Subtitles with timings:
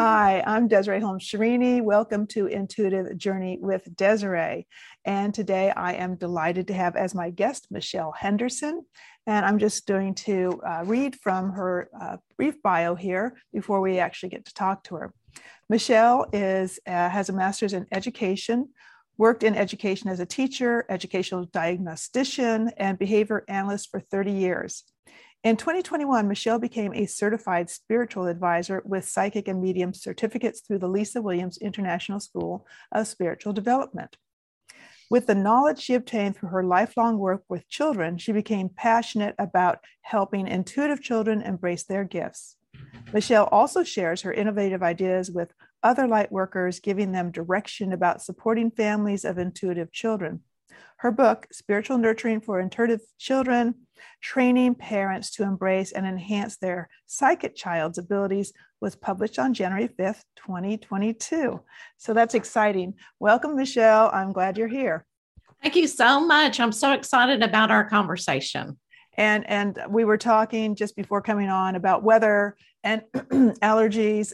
[0.00, 1.82] Hi, I'm Desiree Holmes Sharini.
[1.82, 4.68] Welcome to Intuitive Journey with Desiree.
[5.04, 8.86] And today I am delighted to have as my guest Michelle Henderson.
[9.26, 13.98] And I'm just going to uh, read from her uh, brief bio here before we
[13.98, 15.12] actually get to talk to her.
[15.68, 18.68] Michelle is, uh, has a master's in education,
[19.16, 24.84] worked in education as a teacher, educational diagnostician, and behavior analyst for 30 years.
[25.44, 30.88] In 2021, Michelle became a certified spiritual advisor with psychic and medium certificates through the
[30.88, 34.16] Lisa Williams International School of Spiritual Development.
[35.08, 39.78] With the knowledge she obtained through her lifelong work with children, she became passionate about
[40.02, 42.56] helping intuitive children embrace their gifts.
[43.12, 48.72] Michelle also shares her innovative ideas with other light workers, giving them direction about supporting
[48.72, 50.40] families of intuitive children.
[50.98, 53.86] Her book, Spiritual Nurturing for Intuitive Children,
[54.20, 60.22] training parents to embrace and enhance their psychic child's abilities, was published on January 5th,
[60.36, 61.60] 2022.
[61.98, 62.94] So that's exciting.
[63.20, 64.10] Welcome, Michelle.
[64.12, 65.06] I'm glad you're here.
[65.62, 66.58] Thank you so much.
[66.58, 68.76] I'm so excited about our conversation.
[69.16, 74.32] And, and we were talking just before coming on about weather and allergies.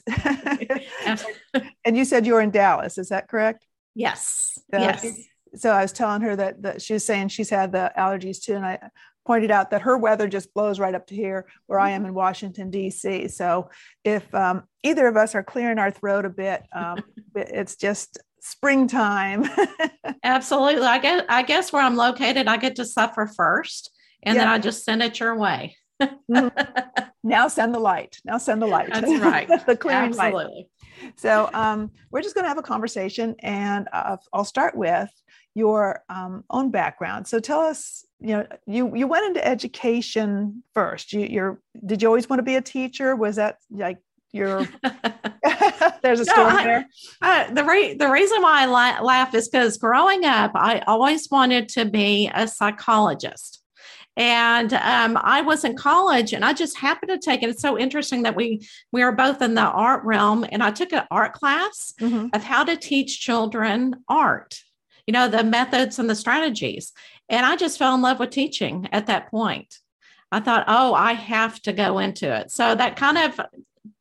[1.85, 3.67] and you said you were in Dallas, is that correct?
[3.95, 4.59] Yes.
[4.73, 5.29] So, yes.
[5.57, 8.55] So I was telling her that, that she was saying she's had the allergies too.
[8.55, 8.79] And I
[9.27, 12.15] pointed out that her weather just blows right up to here where I am in
[12.15, 13.29] Washington, D.C.
[13.29, 13.71] So
[14.05, 17.03] if um, either of us are clearing our throat a bit, um,
[17.35, 19.49] it's just springtime.
[20.23, 20.87] Absolutely.
[20.87, 23.91] I guess, I guess where I'm located, I get to suffer first
[24.25, 24.45] and yeah.
[24.45, 25.77] then I just send it your way.
[26.01, 26.49] mm-hmm.
[27.27, 28.19] Now send the light.
[28.27, 28.93] Now send the light.
[28.93, 29.49] That's right.
[29.67, 30.69] the clearing Absolutely.
[31.03, 31.13] light.
[31.17, 35.09] So um, we're just going to have a conversation, and uh, I'll start with
[35.55, 37.29] your um, own background.
[37.29, 41.13] So tell us, you know, you you went into education first.
[41.13, 43.15] You, you're did you always want to be a teacher?
[43.15, 43.99] Was that like
[44.33, 44.67] your
[46.03, 46.89] there's a story no, I, there.
[47.23, 51.29] I, the re- the reason why I la- laugh is because growing up, I always
[51.31, 53.61] wanted to be a psychologist.
[54.17, 57.49] And um, I was in college, and I just happened to take it.
[57.49, 60.93] It's so interesting that we we are both in the art realm, and I took
[60.93, 62.29] an art class mm-hmm.
[62.33, 64.61] of how to teach children art
[65.07, 66.93] you know, the methods and the strategies.
[67.29, 69.79] And I just fell in love with teaching at that point.
[70.31, 72.51] I thought, oh, I have to go into it.
[72.51, 73.41] So that kind of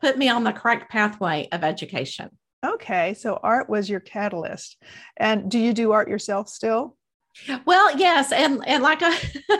[0.02, 2.30] put me on the correct pathway of education.
[2.66, 3.14] Okay.
[3.14, 4.78] So art was your catalyst.
[5.18, 6.96] And do you do art yourself still?
[7.66, 9.08] Well, yes, and and like a,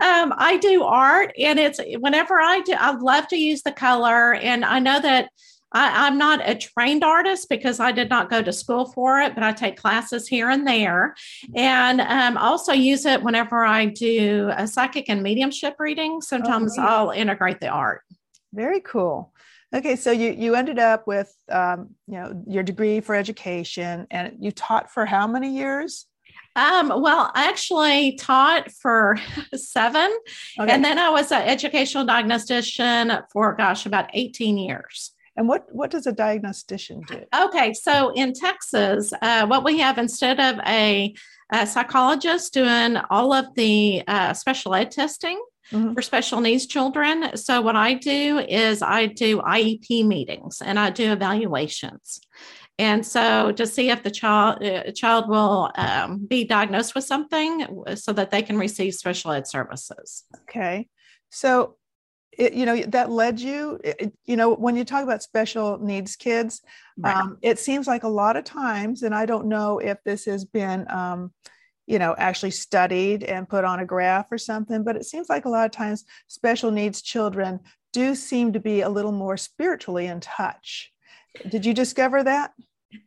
[0.00, 4.34] um, I do art, and it's whenever I do, I love to use the color,
[4.34, 5.30] and I know that
[5.76, 9.34] I, am not a trained artist because I did not go to school for it,
[9.34, 11.14] but I take classes here and there,
[11.54, 16.22] and um, also use it whenever I do a psychic and mediumship reading.
[16.22, 18.00] Sometimes oh, I'll integrate the art.
[18.54, 19.34] Very cool.
[19.74, 24.36] Okay, so you you ended up with um, you know your degree for education, and
[24.40, 26.06] you taught for how many years?
[26.54, 29.18] Um, well, I actually taught for
[29.54, 30.10] seven,
[30.58, 30.72] okay.
[30.72, 35.12] and then I was an educational diagnostician for gosh about eighteen years.
[35.36, 37.22] And what, what does a diagnostician do?
[37.34, 41.14] Okay, so in Texas, uh, what we have instead of a,
[41.52, 45.40] a psychologist doing all of the uh, special ed testing,
[45.72, 45.94] Mm-hmm.
[45.94, 47.36] for special needs children.
[47.36, 52.20] So, what I do is I do IEP meetings and I do evaluations.
[52.78, 57.66] And so, to see if the child uh, child will um, be diagnosed with something
[57.96, 60.22] so that they can receive special ed services.
[60.42, 60.86] Okay.
[61.30, 61.74] So,
[62.32, 66.16] it, you know that led you it, you know when you talk about special needs
[66.16, 66.62] kids
[66.98, 67.16] right.
[67.16, 70.44] um, it seems like a lot of times and i don't know if this has
[70.44, 71.32] been um,
[71.86, 75.44] you know actually studied and put on a graph or something but it seems like
[75.44, 77.60] a lot of times special needs children
[77.92, 80.92] do seem to be a little more spiritually in touch
[81.48, 82.52] did you discover that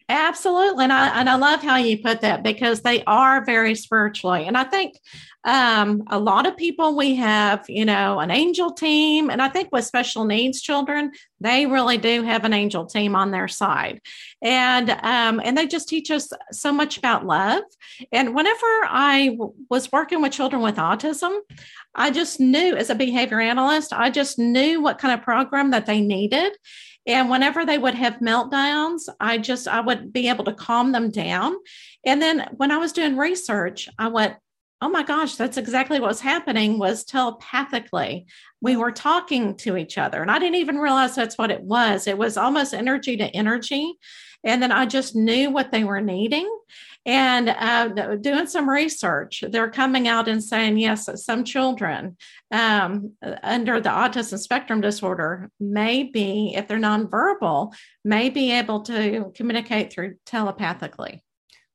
[0.09, 0.85] Absolutely.
[0.85, 4.47] And I, and I love how you put that because they are very spiritually.
[4.47, 4.99] And I think
[5.43, 9.29] um, a lot of people, we have, you know, an angel team.
[9.29, 13.31] And I think with special needs children, they really do have an angel team on
[13.31, 14.01] their side.
[14.41, 17.63] And, um, and they just teach us so much about love.
[18.11, 21.37] And whenever I w- was working with children with autism,
[21.95, 25.85] I just knew as a behavior analyst, I just knew what kind of program that
[25.85, 26.57] they needed.
[27.07, 31.11] And whenever they would have meltdowns, I just I would be able to calm them
[31.11, 31.55] down.
[32.05, 34.35] And then when I was doing research, I went,
[34.81, 38.27] oh my gosh, that's exactly what was happening was telepathically.
[38.61, 40.21] We were talking to each other.
[40.21, 42.07] And I didn't even realize that's what it was.
[42.07, 43.95] It was almost energy to energy.
[44.43, 46.49] And then I just knew what they were needing.
[47.05, 49.43] And uh, doing some research.
[49.49, 52.17] They're coming out and saying, yes, some children
[52.51, 57.73] um, under the autism spectrum disorder may be, if they're nonverbal,
[58.03, 61.23] may be able to communicate through telepathically.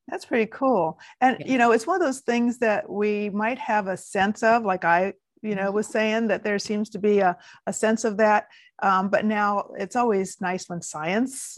[0.07, 0.99] That's pretty cool.
[1.19, 1.51] And, yeah.
[1.51, 4.85] you know, it's one of those things that we might have a sense of, like
[4.85, 7.35] I, you know, was saying that there seems to be a,
[7.65, 8.47] a sense of that.
[8.81, 11.57] Um, but now it's always nice when science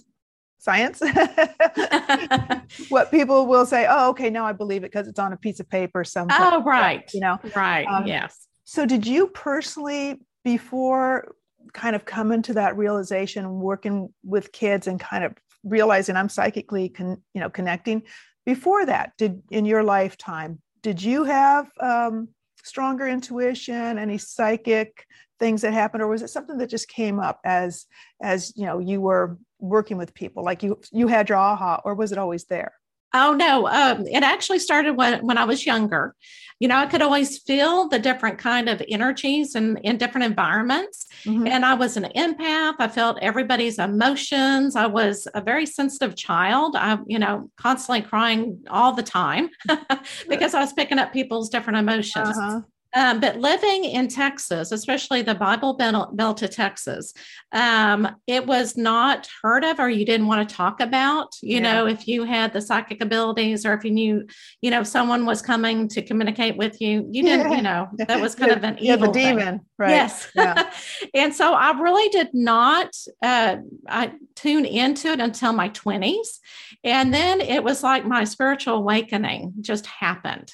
[0.68, 1.02] science.
[2.90, 5.60] What people will say oh okay now i believe it because it's on a piece
[5.60, 7.10] of paper somewhere oh right.
[7.14, 7.40] you know?
[7.56, 8.48] Right um, yes.
[8.66, 11.36] so did you personally before
[11.74, 15.34] kind of coming to that realization working with kids and kind of
[15.64, 18.04] realizing i'm psychically con, you know connecting
[18.46, 22.28] before that did in your lifetime did you have um,
[22.64, 25.06] stronger intuition any psychic
[25.40, 27.86] things that happened or was it something that just came up as
[28.22, 31.96] as you know you were working with people like you you had your aha or
[31.96, 32.74] was it always there
[33.14, 36.14] Oh no, um, it actually started when, when I was younger.
[36.60, 40.26] You know, I could always feel the different kind of energies and in, in different
[40.26, 41.08] environments.
[41.24, 41.48] Mm-hmm.
[41.48, 42.76] And I was an empath.
[42.80, 44.76] I felt everybody's emotions.
[44.76, 46.76] I was a very sensitive child.
[46.76, 49.50] I, you know, constantly crying all the time
[50.30, 52.38] because I was picking up people's different emotions.
[52.38, 52.62] Uh-huh.
[52.94, 57.14] Um, but living in Texas, especially the Bible Belt of Texas,
[57.52, 61.36] um, it was not heard of or you didn't want to talk about.
[61.42, 61.74] You yeah.
[61.74, 64.26] know, if you had the psychic abilities or if you knew,
[64.62, 67.58] you know, someone was coming to communicate with you, you didn't, yeah.
[67.58, 69.62] you know, that was kind of an evil demon.
[69.78, 69.90] Right?
[69.92, 70.28] Yes.
[70.36, 70.72] Yeah.
[71.14, 73.58] and so I really did not uh,
[73.88, 76.40] I tune into it until my 20s.
[76.84, 80.54] And then it was like my spiritual awakening just happened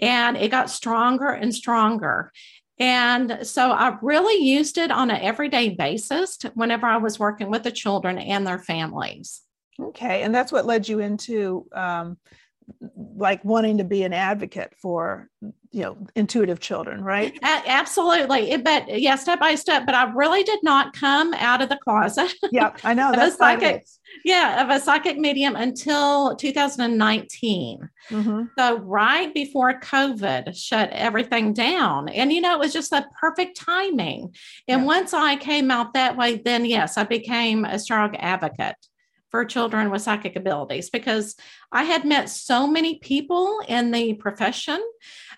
[0.00, 2.30] and it got stronger and stronger.
[2.78, 7.62] And so I really used it on an everyday basis whenever I was working with
[7.62, 9.42] the children and their families.
[9.80, 10.22] Okay.
[10.22, 12.18] And that's what led you into um,
[13.16, 15.28] like wanting to be an advocate for
[15.70, 17.38] you know intuitive children right?
[17.42, 18.56] Absolutely.
[18.56, 22.32] But yeah step by step but i really did not come out of the closet.
[22.50, 23.84] Yeah i know that's psychic
[24.24, 28.42] yeah of a psychic medium until 2019 mm-hmm.
[28.58, 33.56] so right before covid shut everything down and you know it was just the perfect
[33.56, 34.34] timing.
[34.68, 34.86] And yeah.
[34.86, 38.76] once i came out that way then yes i became a strong advocate
[39.32, 41.34] for children with psychic abilities because
[41.72, 44.80] I had met so many people in the profession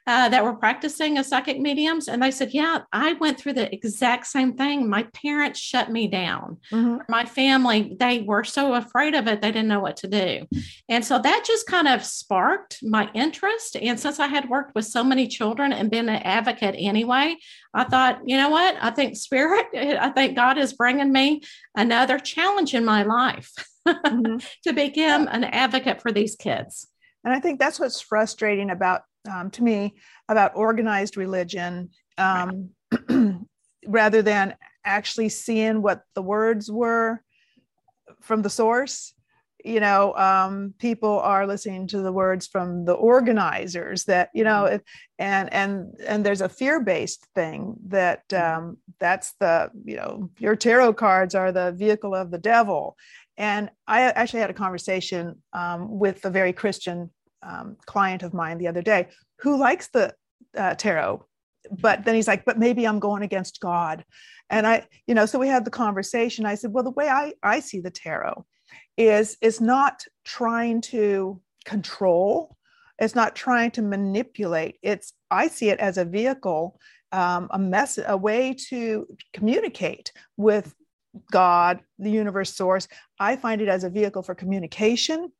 [0.07, 2.09] uh, that were practicing as psychic mediums.
[2.09, 4.89] And they said, Yeah, I went through the exact same thing.
[4.89, 6.59] My parents shut me down.
[6.71, 6.99] Mm-hmm.
[7.09, 10.47] My family, they were so afraid of it, they didn't know what to do.
[10.89, 13.77] And so that just kind of sparked my interest.
[13.77, 17.37] And since I had worked with so many children and been an advocate anyway,
[17.73, 18.77] I thought, you know what?
[18.81, 21.43] I think spirit, I think God is bringing me
[21.75, 23.51] another challenge in my life
[23.87, 24.37] mm-hmm.
[24.65, 26.89] to become an advocate for these kids.
[27.25, 29.95] And I think that's what's frustrating about um, to me
[30.29, 32.71] about organized religion um,
[33.87, 34.55] rather than
[34.85, 37.23] actually seeing what the words were
[38.21, 39.15] from the source
[39.65, 44.79] you know um, people are listening to the words from the organizers that you know
[45.19, 50.93] and and and there's a fear-based thing that um, that's the you know your tarot
[50.93, 52.97] cards are the vehicle of the devil
[53.37, 57.11] and i actually had a conversation um, with a very christian
[57.43, 59.09] um, client of mine the other day
[59.41, 60.15] who likes the
[60.57, 61.25] uh, tarot
[61.71, 64.05] but then he's like but maybe i'm going against god.
[64.51, 66.47] And i you know so we had the conversation.
[66.47, 68.45] I said well the way i i see the tarot
[68.97, 72.57] is is not trying to control.
[72.99, 74.79] It's not trying to manipulate.
[74.83, 76.79] It's i see it as a vehicle
[77.13, 80.75] um, a mess a way to communicate with
[81.31, 82.89] god the universe source
[83.21, 85.31] i find it as a vehicle for communication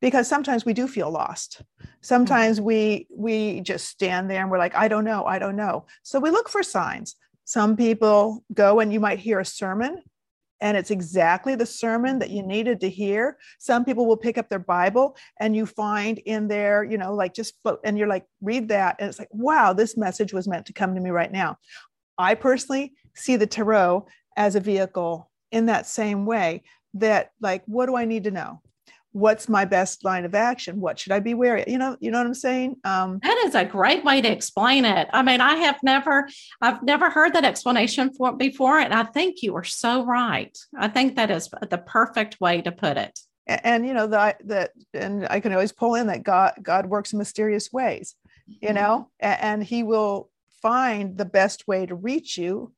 [0.00, 1.62] because sometimes we do feel lost.
[2.00, 5.86] Sometimes we we just stand there and we're like i don't know i don't know.
[6.02, 7.16] So we look for signs.
[7.44, 10.02] Some people go and you might hear a sermon
[10.60, 13.36] and it's exactly the sermon that you needed to hear.
[13.58, 17.34] Some people will pick up their bible and you find in there you know like
[17.34, 17.54] just
[17.84, 18.96] and you're like read that.
[18.98, 21.58] And it's like wow this message was meant to come to me right now.
[22.18, 24.06] I personally see the tarot
[24.36, 26.62] as a vehicle in that same way
[26.94, 28.60] that like what do i need to know?
[29.12, 30.78] What's my best line of action?
[30.80, 32.76] What should i be wary you know you know what i'm saying?
[32.84, 35.08] Um, that is a great way to explain it.
[35.12, 36.28] I mean i have never
[36.60, 40.56] i've never heard that explanation for before and i think you are so right.
[40.76, 43.18] I think that is the perfect way to put it.
[43.46, 46.86] And, and you know that that and i can always pull in that god god
[46.86, 48.16] works in mysterious ways
[48.46, 48.74] you mm-hmm.
[48.74, 49.10] know?
[49.20, 50.30] And, and he will
[50.62, 52.72] find the best way to reach you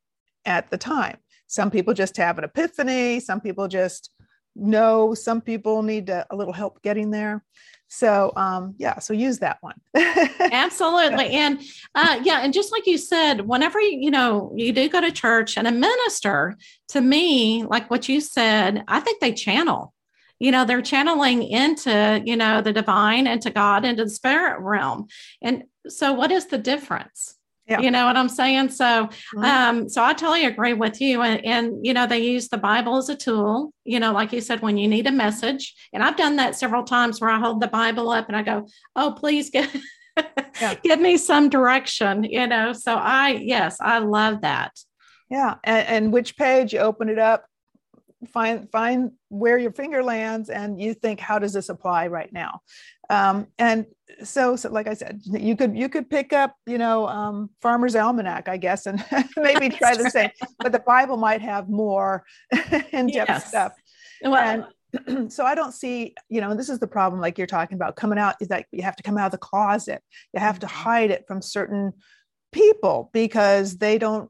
[0.45, 1.17] at the time
[1.49, 4.11] some people just have an epiphany some people just
[4.55, 7.43] know some people need a, a little help getting there
[7.89, 9.73] so um, yeah, so use that one.
[9.95, 11.31] Absolutely.
[11.31, 11.59] And
[11.95, 15.11] uh, yeah, and just like you said, whenever you, you know you do go to
[15.11, 16.55] church and a minister,
[16.89, 19.93] to me, like what you said, I think they channel.
[20.37, 24.61] You know, they're channeling into, you know, the divine and to God into the spirit
[24.61, 25.07] realm.
[25.41, 27.35] And so what is the difference?
[27.69, 27.81] Yeah.
[27.81, 28.69] You know what I'm saying?
[28.69, 31.21] So, um, so I totally agree with you.
[31.21, 34.41] And, and, you know, they use the Bible as a tool, you know, like you
[34.41, 35.75] said, when you need a message.
[35.93, 38.67] And I've done that several times where I hold the Bible up and I go,
[38.95, 39.71] oh, please give,
[40.59, 40.73] yeah.
[40.83, 42.73] give me some direction, you know?
[42.73, 44.71] So I, yes, I love that.
[45.29, 45.55] Yeah.
[45.63, 47.45] And, and which page you open it up,
[48.33, 52.61] find, find where your finger lands and you think, how does this apply right now?
[53.09, 53.85] Um, and
[54.23, 57.95] so, so like I said, you could you could pick up, you know, um, Farmer's
[57.95, 59.03] Almanac, I guess, and
[59.37, 60.29] maybe try the same.
[60.59, 62.23] But the Bible might have more
[62.91, 63.47] in-depth yes.
[63.47, 63.73] stuff.
[64.21, 67.75] Well, and so I don't see, you know, this is the problem, like you're talking
[67.75, 70.03] about, coming out is that you have to come out of the closet.
[70.33, 70.75] You have to mm-hmm.
[70.75, 71.93] hide it from certain
[72.51, 74.29] people because they don't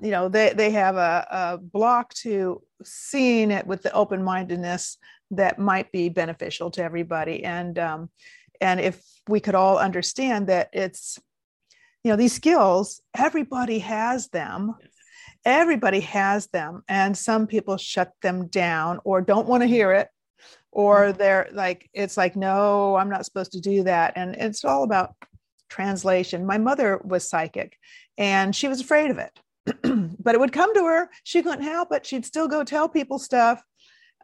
[0.00, 4.98] you know they they have a, a block to seeing it with the open-mindedness
[5.32, 7.44] that might be beneficial to everybody.
[7.44, 8.10] And um,
[8.60, 11.18] and if we could all understand that it's
[12.04, 14.74] you know these skills everybody has them.
[15.44, 20.08] Everybody has them and some people shut them down or don't want to hear it
[20.72, 21.18] or mm-hmm.
[21.18, 24.14] they're like it's like no i'm not supposed to do that.
[24.16, 25.14] And it's all about
[25.68, 26.44] translation.
[26.44, 27.76] My mother was psychic
[28.16, 29.38] and she was afraid of it
[30.28, 33.18] but it would come to her she couldn't help it she'd still go tell people
[33.18, 33.62] stuff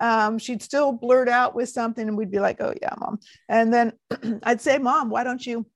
[0.00, 3.20] um, she'd still blurt out with something and we'd be like, oh, yeah, mom.
[3.48, 3.92] And then
[4.42, 5.66] I'd say, mom, why don't you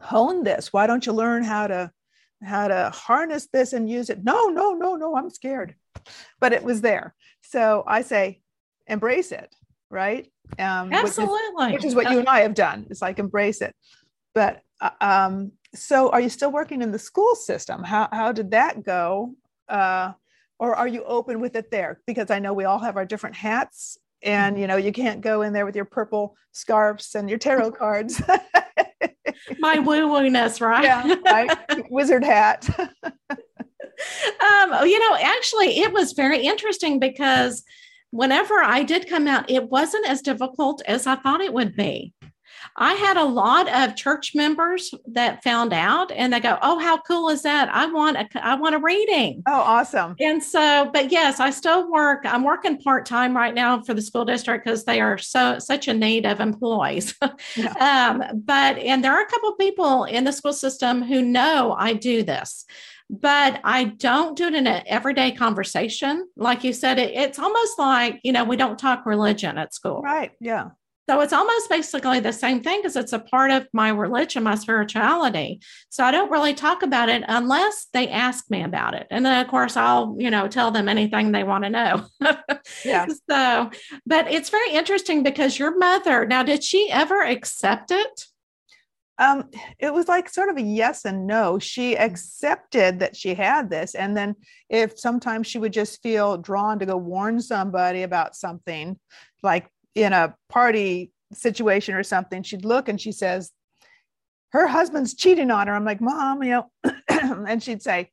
[0.00, 0.72] hone this?
[0.72, 1.90] Why don't you learn how to
[2.42, 4.22] how to harness this and use it?
[4.22, 5.74] No, no, no, no, I'm scared.
[6.40, 7.14] But it was there.
[7.40, 8.42] So I say,
[8.86, 9.54] embrace it,
[9.90, 10.30] right?
[10.58, 11.72] Um, Absolutely.
[11.72, 12.86] Which is, which is what you and I have done.
[12.90, 13.74] It's like embrace it.
[14.34, 17.82] But uh, um, so are you still working in the school system?
[17.82, 19.34] How, how did that go?
[19.68, 20.12] Uh,
[20.58, 22.00] or are you open with it there?
[22.06, 25.42] Because i know we all have our different hats and you know you can't go
[25.42, 28.20] in there with your purple scarves and your tarot cards.
[29.58, 30.84] My woo woo-ness right?
[30.84, 31.90] Yeah right.
[31.90, 32.68] Wizard hat.
[34.40, 37.62] Um you know actually it was very interesting because
[38.10, 42.12] whenever i did come out it wasn't as difficult as i thought it would be
[42.76, 46.98] I had a lot of church members that found out and they go, "Oh, how
[46.98, 47.68] cool is that?
[47.68, 50.16] I want a I want a reading." Oh, awesome.
[50.20, 52.22] And so, but yes, I still work.
[52.24, 55.94] I'm working part-time right now for the school district because they are so such a
[55.94, 57.14] need of employees.
[57.56, 57.72] Yeah.
[57.78, 61.74] um, but and there are a couple of people in the school system who know
[61.78, 62.64] I do this
[63.10, 66.28] but I don't do it in an everyday conversation.
[66.36, 70.00] Like you said, it, it's almost like, you know, we don't talk religion at school.
[70.00, 70.32] Right.
[70.40, 70.70] Yeah.
[71.08, 74.54] So it's almost basically the same thing because it's a part of my religion, my
[74.54, 75.60] spirituality.
[75.90, 79.06] So I don't really talk about it unless they ask me about it.
[79.10, 82.06] And then of course I'll, you know, tell them anything they want to know.
[82.84, 83.06] yeah.
[83.30, 83.70] So,
[84.06, 88.24] but it's very interesting because your mother, now did she ever accept it?
[89.18, 91.58] Um, it was like sort of a yes and no.
[91.58, 93.94] She accepted that she had this.
[93.94, 94.34] And then
[94.68, 98.98] if sometimes she would just feel drawn to go warn somebody about something,
[99.42, 103.50] like in a party situation or something, she'd look and she says,
[104.50, 105.74] her husband's cheating on her.
[105.74, 108.10] I'm like, mom, you know, and she'd say,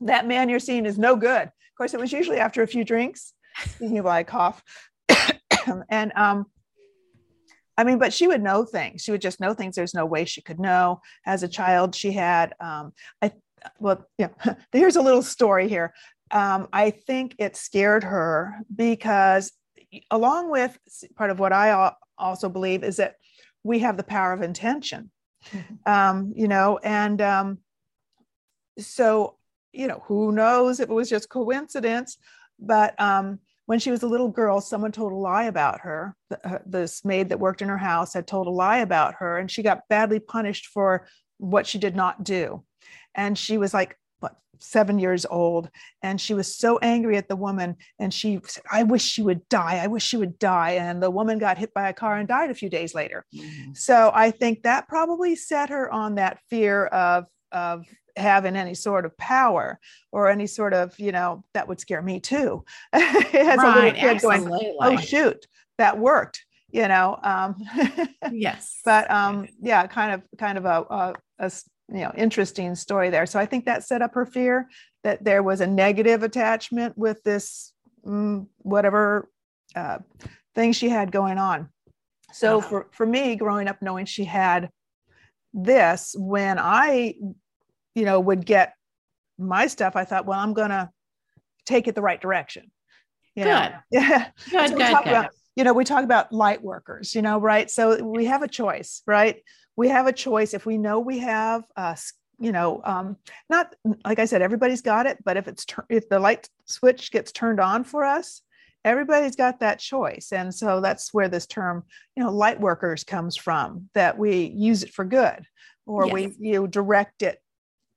[0.00, 1.42] that man you're seeing is no good.
[1.42, 3.32] Of course, it was usually after a few drinks.
[3.80, 4.62] Me while I cough.
[5.88, 6.46] and um,
[7.76, 9.02] I mean, but she would know things.
[9.02, 9.76] She would just know things.
[9.76, 11.00] There's no way she could know.
[11.26, 13.32] As a child, she had, um, I,
[13.78, 14.28] well, yeah,
[14.72, 15.92] here's a little story here.
[16.30, 19.52] Um, I think it scared her because
[20.10, 20.78] along with
[21.16, 23.16] part of what I also believe is that
[23.62, 25.10] we have the power of intention,
[25.50, 25.74] mm-hmm.
[25.90, 27.58] um, you know, and um,
[28.78, 29.36] so,
[29.72, 32.18] you know, who knows if it was just coincidence,
[32.58, 36.16] but um, when she was a little girl, someone told a lie about her.
[36.44, 39.50] Uh, this maid that worked in her house had told a lie about her, and
[39.50, 41.06] she got badly punished for
[41.38, 42.64] what she did not do.
[43.14, 43.98] And she was like
[44.58, 45.68] seven years old
[46.02, 49.46] and she was so angry at the woman and she said i wish she would
[49.48, 49.76] die.
[49.82, 50.72] I wish she would die.
[50.72, 53.24] And the woman got hit by a car and died a few days later.
[53.34, 53.74] Mm-hmm.
[53.74, 59.04] so i think that probably set her on that fear of of having any sort
[59.04, 59.78] of power
[60.10, 62.64] or any sort of you know that would scare me too.
[62.92, 64.58] As right, a little kid absolutely.
[64.58, 65.46] going oh shoot
[65.78, 67.56] that worked you know um
[68.32, 68.80] yes.
[68.84, 71.52] but um yeah kind of kind of a, a, a
[71.92, 74.68] you know interesting story there so i think that set up her fear
[75.04, 77.72] that there was a negative attachment with this
[78.04, 79.28] mm, whatever
[79.76, 79.98] uh,
[80.54, 81.68] things she had going on.
[82.32, 82.68] So Uh-huh.
[82.68, 84.70] for, for me, growing up knowing she had
[85.52, 87.14] this, when I,
[87.94, 88.74] you know, would get
[89.38, 90.90] my stuff, I thought, well, I'm gonna
[91.66, 92.70] take it the right direction.
[93.34, 93.44] You?
[93.44, 93.74] Good.
[93.90, 94.30] Yeah.
[94.50, 95.06] Good, So good, good.
[95.08, 97.70] about, you know, we talk about light workers, you know, right?
[97.70, 99.42] So we have a choice, right?
[99.76, 101.96] We have a choice if we know we have, uh,
[102.38, 103.16] you know, um,
[103.48, 107.32] not like I said, everybody's got it, but if it's if the light switch gets
[107.32, 108.42] turned on for us,
[108.84, 111.84] everybody's got that choice, and so that's where this term,
[112.16, 113.88] you know, light workers comes from.
[113.94, 115.46] That we use it for good,
[115.86, 116.34] or we Yes.
[116.38, 117.40] you direct it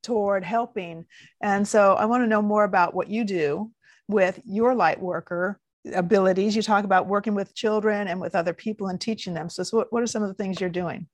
[0.04, 1.06] toward helping.
[1.42, 3.72] And so I want to know more about what you do
[4.08, 5.60] with your light worker
[5.94, 6.56] abilities.
[6.56, 9.50] You talk about working with children and with other people and teaching them.
[9.50, 11.08] So, so what, what are some of the things you're doing?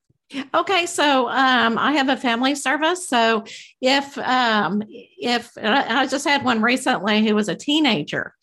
[0.54, 3.08] Okay, so um, I have a family service.
[3.08, 3.44] So
[3.80, 8.34] if um, if I just had one recently who was a teenager,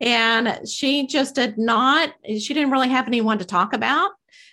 [0.00, 2.12] and she just did not.
[2.26, 4.10] She didn't really have anyone to talk about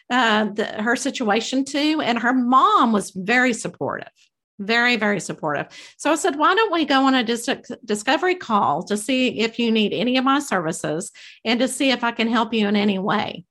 [0.09, 4.09] uh, the, her situation to, and her mom was very supportive.
[4.57, 5.67] Very, very supportive.
[5.97, 7.49] So I said, why don't we go on a dis-
[7.83, 11.11] discovery call to see if you need any of my services
[11.43, 13.43] and to see if I can help you in any way.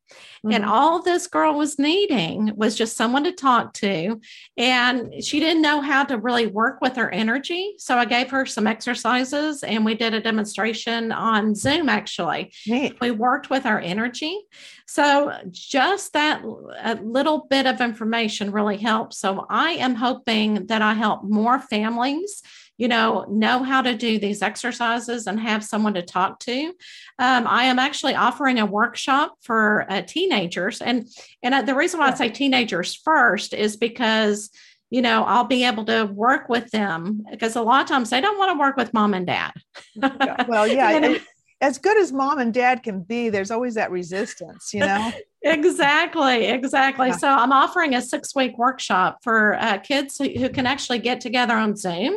[0.44, 0.68] And Mhm.
[0.68, 4.20] all this girl was needing was just someone to talk to.
[4.56, 7.74] And she didn't know how to really work with her energy.
[7.78, 12.52] So I gave her some exercises and we did a demonstration on Zoom actually.
[12.66, 12.96] Neat.
[13.00, 14.38] We worked with our energy.
[14.86, 19.18] So just that a little bit of information really helps.
[19.18, 22.42] So I am hoping that I help more families
[22.76, 26.66] you know know how to do these exercises and have someone to talk to
[27.18, 31.08] um, i am actually offering a workshop for uh, teenagers and
[31.42, 34.50] and uh, the reason why i say teenagers first is because
[34.90, 38.20] you know i'll be able to work with them because a lot of times they
[38.20, 39.52] don't want to work with mom and dad
[39.94, 40.92] Yeah, Well, yeah.
[40.92, 41.06] You know?
[41.14, 41.20] and
[41.60, 45.12] As good as mom and dad can be, there's always that resistance, you know?
[45.42, 47.16] exactly exactly Yeah.
[47.18, 51.20] so i'm offering a six week workshop for uh, kids who, who can actually get
[51.20, 52.16] together on zoom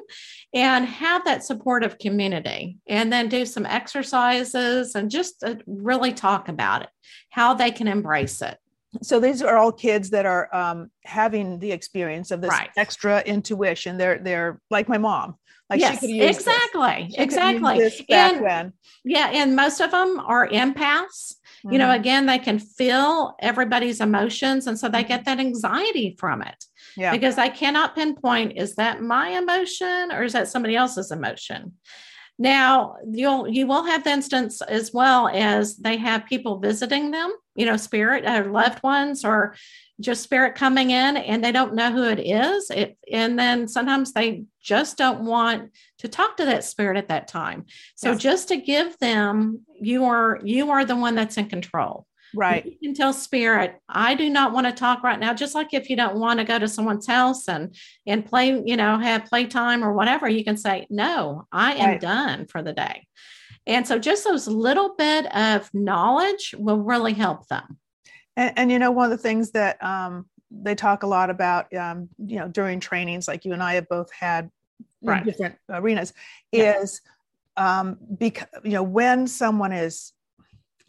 [0.54, 6.48] and have that supportive community and then do some exercises and just uh, really talk
[6.48, 6.90] about it
[7.30, 8.58] how they can embrace it
[9.02, 12.70] so these are all kids that are um, having the experience of this Right.
[12.78, 13.98] extra intuition.
[13.98, 15.36] They're they're like my mom.
[15.70, 17.34] Like yes she could use exactly She could
[17.76, 18.74] use exactly and when.
[19.04, 21.36] yeah and most of them are empaths
[21.70, 21.96] you know Mhm.
[22.00, 26.64] again they can feel everybody's emotions and so they get that anxiety from it
[26.98, 27.12] yeah.
[27.12, 31.74] because I cannot pinpoint is that my emotion or is that somebody else's emotion.
[32.40, 37.34] Now you'll you will have the instance as well as they have people visiting them,
[37.56, 39.56] you know, spirit or loved ones or
[40.00, 42.70] just spirit coming in and they don't know who it is.
[42.70, 47.28] It and then sometimes they just don't want to talk to that spirit at that
[47.28, 47.66] time.
[47.96, 48.22] So Yes.
[48.22, 52.06] just to give them you are you are the one that's in control.
[52.34, 52.66] Right.
[52.66, 55.34] You can tell spirit, I do not want to talk right now.
[55.34, 58.78] Just like if you don't want to go to someone's house and and play, you
[58.78, 62.02] know, have playtime or whatever, you can say, No, I am Right.
[62.02, 63.08] done for the day.
[63.66, 67.78] And so just those little bit of knowledge will really help them.
[68.36, 71.74] And, and you know, one of the things that um, they talk a lot about,
[71.76, 74.50] um, you know, during trainings, like you and I have both had
[75.02, 75.26] Right.
[75.26, 76.14] different arenas,
[76.52, 76.80] Yeah.
[76.82, 77.02] is
[77.58, 80.14] um, because you know when someone is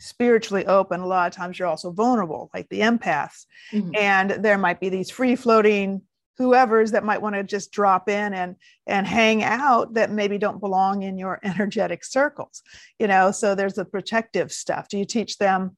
[0.00, 3.96] spiritually open, a lot of times you're also vulnerable, like the empaths, Mhm.
[3.96, 6.02] and there might be these free floating
[6.38, 8.54] whoever's that might want to just drop in and
[8.87, 12.62] and hang out that maybe don't belong in your energetic circles
[13.00, 15.76] you know so there's the protective stuff do you teach them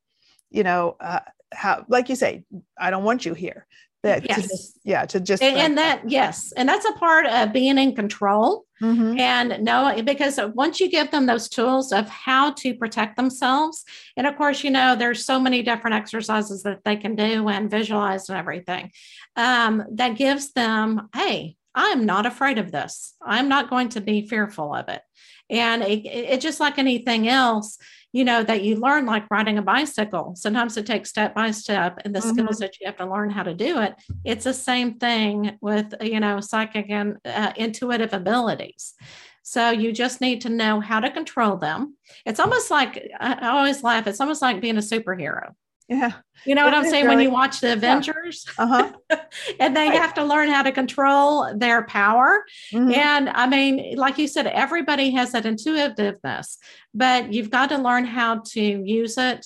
[0.51, 1.21] you know uh,
[1.55, 2.45] how like you say
[2.79, 3.67] i don't want you here
[4.03, 4.49] that to Yes.
[4.49, 6.53] just, yeah to just And, and that, yes.
[6.57, 8.65] And that's a part of being in control.
[8.83, 9.19] Mhm.
[9.19, 13.85] and no because once you give them those tools of how to protect themselves
[14.17, 17.71] and of course you know there's so many different exercises that they can do and
[17.71, 18.91] visualize and everything
[19.37, 24.27] um, that gives them hey i'm not afraid of this i'm not going to be
[24.27, 25.03] fearful of it
[25.51, 27.77] and it, it just like anything else
[28.13, 30.35] you know that you learn like riding a bicycle.
[30.37, 32.31] Sometimes it takes step by step and the Mhm.
[32.31, 33.95] skills that you have to learn how to do it
[34.25, 38.95] it's the same thing with you know psychic and uh, intuitive abilities.
[39.43, 41.97] So you just need to know how to control them.
[42.27, 45.53] It's almost like I always laugh it's almost like being a superhero
[45.91, 46.13] yeah
[46.47, 48.93] you know what i'm saying when you watch the avengers uh-huh
[49.61, 49.99] and they Right.
[50.01, 52.93] have to learn how to control their power Mhm.
[52.95, 56.59] and I mean, like you said, everybody has that intuitiveness,
[56.95, 59.45] but you've got to learn how to use it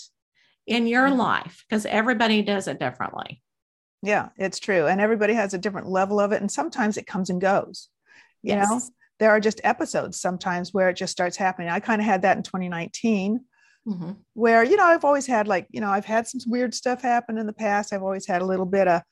[0.66, 1.16] in your Mhm.
[1.16, 3.42] life because everybody does it differently.
[4.02, 7.30] yeah it's true and everybody has a different level of it and sometimes it comes
[7.30, 7.88] and goes
[8.42, 8.80] you know
[9.18, 12.36] there are just episodes sometimes where it just starts happening i kind of had that
[12.36, 13.40] in 2019
[13.86, 14.12] mm-hmm.
[14.34, 17.38] where, you know, I've always had like, you know, I've had some weird stuff happen
[17.38, 17.92] in the past.
[17.92, 19.02] I've always had a little bit of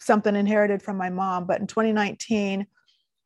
[0.00, 1.46] something inherited from my mom.
[1.46, 2.66] But in 2019,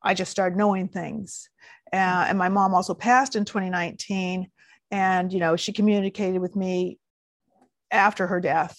[0.02, 1.48] I just started knowing things.
[1.92, 4.50] Uh, and my mom also passed in 2019.
[4.90, 6.98] And, you know, she communicated with me
[7.90, 8.78] after her death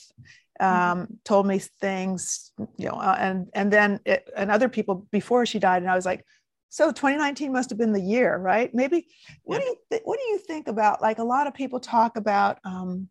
[0.62, 1.01] mm-hmm.
[1.01, 5.45] um, told me things, you know, uh, and and then it, and other people before
[5.45, 6.23] she died, and I was like,
[6.69, 8.73] so 2019 must have been the year, right?
[8.73, 9.08] Maybe.
[9.43, 9.62] What yeah.
[9.62, 11.01] do you th- what do you think about?
[11.01, 12.60] Like a lot of people talk about.
[12.63, 13.10] Um,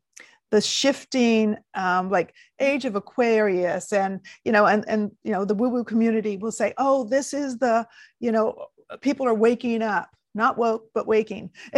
[0.50, 5.54] the shifting um, like age of aquarius and you know and and you know the
[5.54, 7.86] woo woo community will say oh this is the
[8.18, 8.66] you know
[9.02, 11.50] people are waking up not woke but waking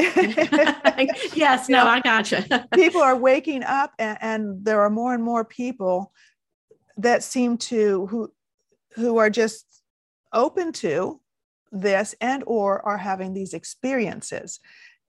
[1.34, 5.44] yes no i gotcha people are waking up and, and, there are more and more
[5.44, 6.12] people
[6.96, 8.30] that seem to who
[8.94, 9.82] who are just
[10.32, 11.19] open to
[11.72, 14.60] this and or are having these experiences.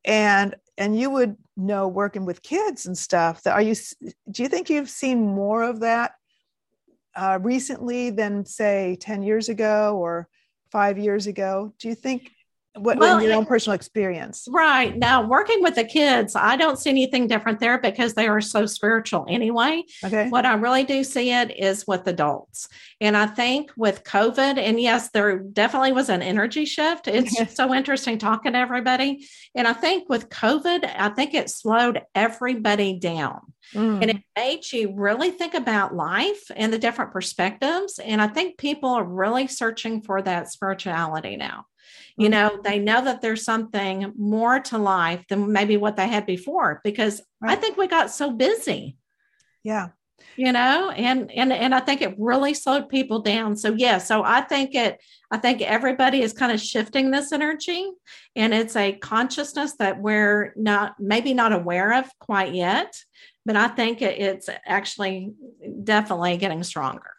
[0.04, 3.76] And and you would know working with kids and stuff that are you
[4.32, 6.14] do you think you've seen more of that
[7.16, 10.28] uh, recently than say 10 years ago or
[10.72, 11.74] five years ago?
[11.80, 12.32] Do you think
[12.76, 14.48] what well, in your own personal experience.
[14.50, 14.98] Right.
[14.98, 18.66] Now working with the kids i don't see anything different there because they are so
[18.66, 19.84] spiritual anyway.
[20.04, 20.30] Okay.
[20.30, 22.70] What i really do see it is with adults.
[23.02, 27.08] And i think with covid and yes there definitely was an energy shift.
[27.08, 29.28] It's so interesting talking to everybody.
[29.54, 33.42] And i think with covid i think it slowed everybody down.
[33.74, 34.02] Mm.
[34.02, 38.00] And it made you really think about life and the different perspectives.
[38.00, 41.66] And I think people are really searching for that spirituality now.
[42.22, 42.56] You mm-hmm.
[42.56, 46.80] know, they know that there's something more to life than maybe what they had before
[46.84, 47.54] because right.
[47.54, 48.98] I think we got so busy.
[49.64, 49.90] Yeah.
[50.36, 53.58] You know, and and and I think it really slowed people down.
[53.58, 57.90] So yeah, so I think it I think everybody is kind of shifting this energy
[58.36, 62.96] and it's a consciousness that we're not maybe not aware of quite yet,
[63.48, 65.32] but I think it's actually
[65.84, 67.11] definitely getting stronger.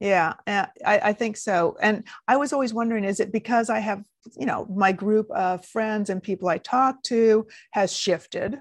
[0.00, 1.76] Yeah, eh, I, I think so.
[1.80, 4.04] And I was always wondering is it because I have,
[4.36, 8.58] you know, my group of friends and people I talk to has shifted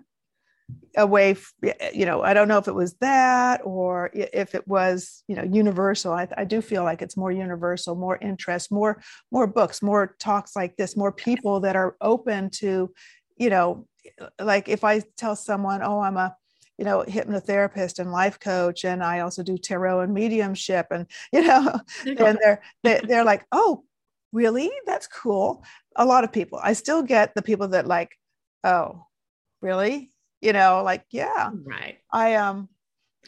[0.95, 5.23] away, eh, you know, I don't know if it was that or if it was,
[5.27, 6.11] you know, universal.
[6.11, 10.55] I, I do feel like it's more universal, more interest, more, more books, more talks
[10.55, 12.91] like this, more people that are open to,
[13.37, 13.87] you know,
[14.19, 16.35] eh, like if I tell someone, oh, I'm a,
[16.77, 21.41] you know hypnotherapist and life coach and i also do tarot and mediumship and you
[21.41, 23.83] know and they're they, they're like oh
[24.31, 24.71] really?
[24.85, 25.63] That's cool.
[25.95, 26.59] A lot of people.
[26.61, 28.11] I still get the people that like
[28.63, 29.05] oh
[29.61, 30.11] really?
[30.41, 31.49] You know like yeah.
[31.65, 31.97] Right.
[32.11, 32.69] I um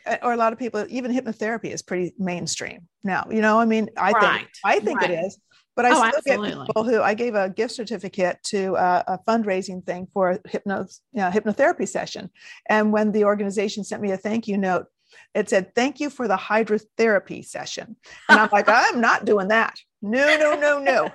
[0.05, 3.65] eh, or a lot of people even hypnotherapy is pretty mainstream now you know i
[3.65, 4.38] mean i right.
[4.38, 5.12] think i think right.
[5.12, 5.39] it is
[5.75, 6.49] but I oh, still absolutely.
[6.49, 10.39] get people who I gave a gift certificate to a, a fundraising thing for a
[10.47, 12.29] hypno, you know, hypnotherapy session.
[12.67, 14.88] And when the organization sent me a thank you note,
[15.34, 17.95] it said, Thank you for the hydrotherapy session.
[18.27, 19.77] And I'm like, I'm not doing that.
[20.01, 21.12] No, no, no, no.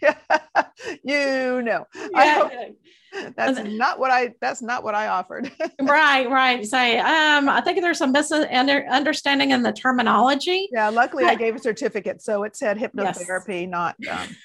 [1.04, 1.86] you know.
[2.14, 2.68] Yeah.
[3.36, 5.50] that's not what I that's not what I offered.
[5.80, 6.64] right, right.
[6.64, 10.68] Say, um, I think there's some misunderstanding in the terminology.
[10.72, 13.70] Yeah, luckily I gave a certificate, so it said hypnotherapy, yes.
[13.70, 14.36] not um,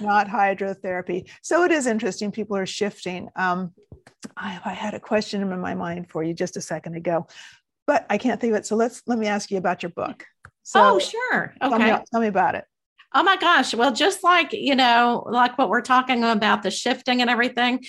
[0.00, 1.30] not hydrotherapy.
[1.42, 2.32] So it is interesting.
[2.32, 3.28] People are shifting.
[3.36, 3.72] Um,
[4.36, 7.26] I, I had a question in my mind for you just a second ago,
[7.86, 8.66] but I can't think of it.
[8.66, 10.24] So let's let me ask you about your book.
[10.62, 11.54] So oh, sure.
[11.62, 11.78] Okay.
[11.78, 12.64] Tell me, tell me about it.
[13.16, 13.74] Oh my gosh.
[13.74, 17.82] Well, just like, you know, like what we're talking about the shifting and everything,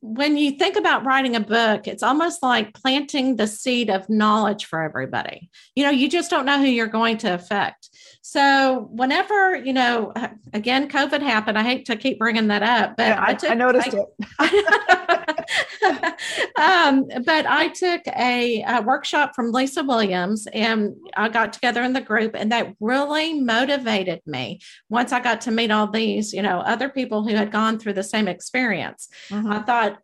[0.00, 4.66] when you think about writing a book, it's almost like planting the seed of knowledge
[4.66, 5.50] for everybody.
[5.74, 7.88] You know, you just don't know who you're going to affect.
[8.22, 10.12] So, whenever, you know,
[10.52, 13.54] again, COVID happened, I hate to keep bringing that up, but yeah, I, took, I
[13.54, 14.98] noticed I, it.
[16.58, 21.92] um, but I took a, a workshop from Lisa Williams and I got together in
[21.92, 26.42] the group, and that really motivated me once I got to meet all these, you
[26.42, 29.08] know, other people who had gone through the same experience.
[29.30, 29.52] Mm-hmm.
[29.52, 29.98] I thought,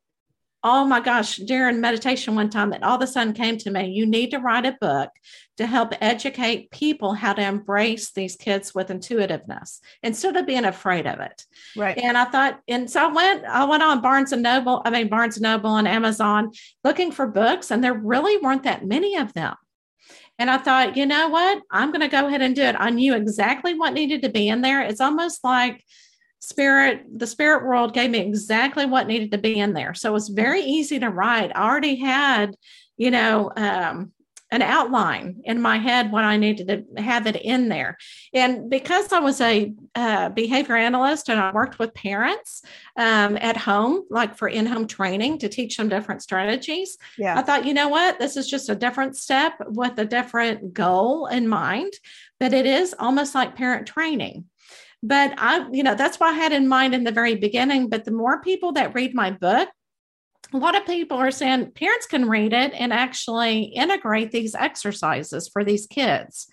[0.65, 3.91] oh my gosh, during meditation one time, it all of a sudden came to me
[3.91, 5.11] you need to write a book
[5.59, 11.07] to help educate people how to embrace these kids with intuitiveness instead of being afraid
[11.07, 11.45] of it.
[11.77, 11.97] Right.
[11.99, 15.09] And I thought, and so I went, I went on Barnes and Noble, I mean,
[15.09, 16.51] Barnes and Noble and Amazon
[16.83, 19.55] looking for books, and there really weren't that many of them.
[20.39, 21.63] And I thought, you know what?
[21.71, 22.75] I'm going to go ahead and do it.
[22.77, 24.81] I knew exactly what needed to be in there.
[24.81, 25.85] It's almost like,
[26.49, 29.95] spirit the spirit world gave me exactly what needed to be in there.
[29.95, 31.53] So it was very easy to write.
[31.55, 32.57] I already had
[32.97, 34.13] you know um,
[34.55, 37.99] an outline in my head when I needed to have it in there.
[38.33, 42.63] And because I was a uh, behavior analyst and I worked with parents
[42.97, 47.37] um, at home, like for in home training to teach them different strategies, yeah.
[47.37, 51.27] I thought, you know what, this is just a different step with a different goal
[51.27, 51.93] in mind,
[52.39, 54.45] but it is almost like parent training
[55.05, 57.91] but I, you know, that's what I had in mind in the very beginning.
[57.91, 59.69] But the more people that read my book,
[60.55, 65.49] a lot of people are saying parents can read it and actually integrate these exercises
[65.53, 66.47] for these kids.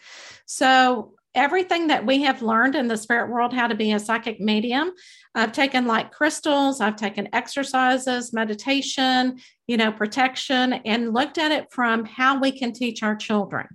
[0.46, 4.42] So, everything that we have learned in the spirit world, how to be a psychic
[4.42, 4.92] medium,
[5.34, 11.72] I've taken like crystals, I've taken exercises, meditation, you know, protection, and looked at it
[11.72, 13.66] from how we can teach our children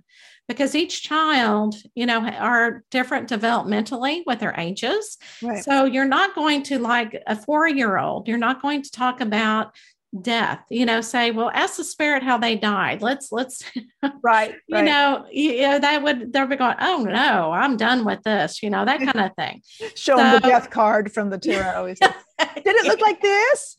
[0.47, 5.17] because each child, you know, are different developmentally with their ages.
[5.41, 5.63] Right.
[5.63, 9.21] So you're not going to like a four year old, you're not going to talk
[9.21, 9.75] about
[10.21, 13.01] death you know say well ask the spirit how they died.
[13.01, 13.63] Let's let's
[14.23, 14.85] right you right.
[14.85, 18.69] know you know that would they'll be going oh no i'm done with this you
[18.69, 19.61] know that kind of thing.
[19.95, 21.95] Show so, them the death card from the tarot.
[22.39, 23.75] Did it look like this?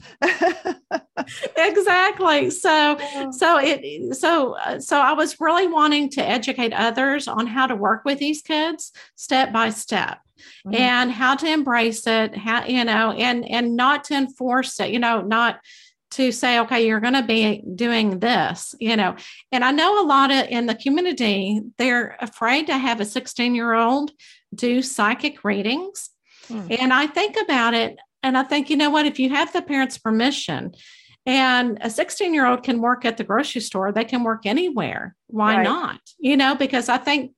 [1.56, 2.50] Exactly.
[2.50, 2.98] So
[3.30, 8.04] so it so so i was really wanting to educate others on how to work
[8.04, 10.18] with these kids step by step
[10.66, 10.74] mm-hmm.
[10.74, 14.98] and how to embrace it how you know and and not to enforce it you
[14.98, 15.60] know not
[16.10, 19.16] to say, okay, you're going to be doing this, you know.
[19.52, 23.54] And I know a lot of in the community, they're afraid to have a 16
[23.54, 24.12] year old
[24.54, 26.10] do psychic readings.
[26.48, 26.66] Hmm.
[26.70, 29.62] And I think about it and I think, you know what, if you have the
[29.62, 30.72] parents' permission,
[31.28, 33.92] and a 16 year old can work at the grocery store.
[33.92, 35.14] They can work anywhere.
[35.26, 35.62] Why right.
[35.62, 36.00] not?
[36.18, 37.32] You know, because I think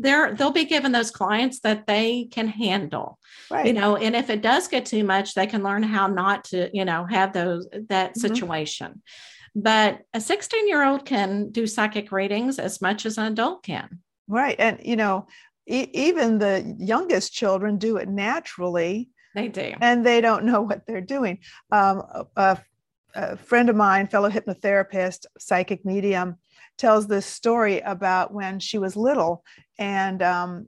[0.00, 3.20] they're they'll be given those clients that they can handle.
[3.48, 3.66] Right.
[3.66, 6.70] You know, and if it does get too much, they can learn how not to,
[6.72, 8.20] you know, have those that mm-hmm.
[8.20, 9.00] situation.
[9.54, 14.00] But a 16 year old can do psychic readings as much as an adult can.
[14.26, 14.56] Right.
[14.58, 15.28] And, you know,
[15.68, 19.10] e- even the youngest children do it naturally.
[19.36, 19.72] They do.
[19.80, 21.38] And they don't know what they're doing.
[21.70, 22.02] Um,
[22.34, 22.58] a,
[23.14, 26.36] a friend of mine, fellow hypnotherapist, psychic medium,
[26.80, 29.44] tells this story about when she was little
[29.78, 30.66] and um,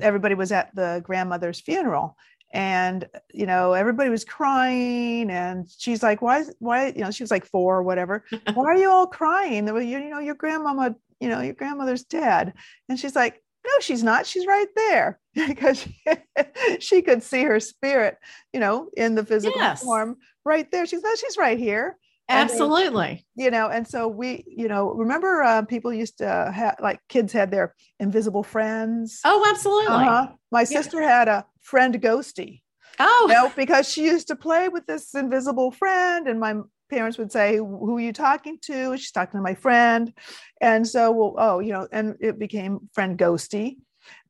[0.00, 2.16] everybody was at the grandmother's funeral.
[2.52, 7.30] And you know everybody was crying and she's like why why you know she was
[7.30, 8.24] like four or whatever.
[8.54, 9.68] Why are you all crying?
[9.68, 12.54] You, you know your grandmama you know your grandmother's dead.
[12.88, 14.26] And she's like no she's not.
[14.26, 15.20] She's right there.
[15.32, 15.94] Because she,
[16.80, 18.18] she could see her spirit
[18.52, 19.84] you know in the physical yes.
[19.84, 20.86] form right there.
[20.86, 21.96] She's no, she's right here.
[22.28, 23.26] Absolutely.
[23.36, 27.00] They, you know, and so we, you know, remember uh, people used to have like
[27.08, 29.20] kids had their invisible friends.
[29.24, 30.06] Oh, absolutely.
[30.06, 30.28] Uh-huh.
[30.52, 30.64] My yeah.
[30.64, 32.62] sister had a friend ghosty.
[32.98, 36.56] Oh, you know, because she used to play with this invisible friend, and my
[36.90, 40.12] parents would say, "Who are you talking to?" She's talking to my friend,
[40.60, 43.78] and so, well, oh, you know, and it became friend ghosty.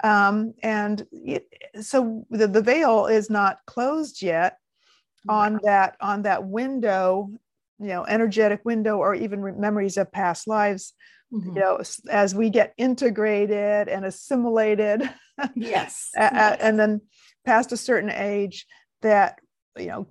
[0.05, 1.47] Um, and it,
[1.81, 4.60] so the, the veil is not closed yet
[5.29, 7.31] on that on that window
[7.79, 10.95] you know energetic window or even memories of past lives
[11.33, 11.57] mm-hmm.
[11.57, 11.81] you know
[12.11, 15.09] as we get integrated and assimilated
[15.55, 16.11] yes.
[16.17, 17.01] and then
[17.45, 18.67] past a certain age
[19.03, 19.39] that
[19.79, 20.07] you know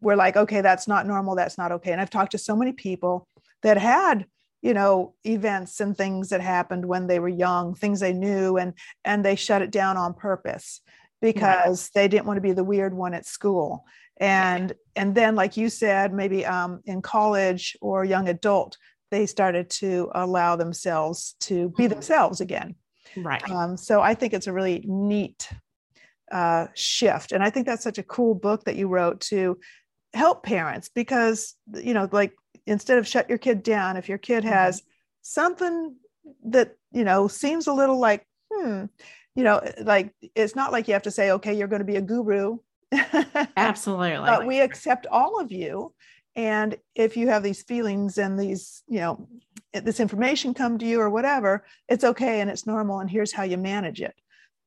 [0.00, 2.72] we're like okay that's not normal that's not okay and i've talked to so many
[2.72, 3.26] people
[3.62, 4.26] that had
[4.62, 8.74] you know events and things that happened when they were young things they knew and
[9.04, 10.80] and they shut it down on purpose
[11.20, 13.84] because they didn't want to be the weird one at school.
[14.18, 18.76] And and then like you said maybe um, in college or young adult
[19.10, 21.92] they started to allow themselves to be mm-hmm.
[21.92, 22.74] themselves again.
[23.16, 23.48] Right.
[23.48, 25.48] Um, so i think it's a really neat
[26.32, 27.32] uh, shift.
[27.32, 29.58] And i think that's such a cool book that you wrote to
[30.14, 32.32] help parents because you know like
[32.66, 34.52] instead of shut your kid down if your kid mm-hmm.
[34.52, 34.82] has
[35.22, 35.94] something
[36.44, 38.84] that you know seems a little like hmm
[39.36, 41.84] you know eh, like it's not like you have to say okay you're going to
[41.84, 42.58] be a guru
[43.56, 44.18] Absolutely.
[44.18, 45.92] but we accept all of you.
[46.34, 49.28] And if you have these feelings and these, you know,
[49.72, 53.00] eh, this information come to you or whatever, it's okay and it's normal.
[53.00, 54.14] And here's how you manage it.